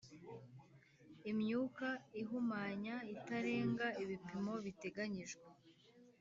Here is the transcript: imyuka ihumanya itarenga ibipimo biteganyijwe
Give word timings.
imyuka 1.31 1.87
ihumanya 2.21 2.95
itarenga 3.15 3.87
ibipimo 4.03 4.53
biteganyijwe 4.65 5.47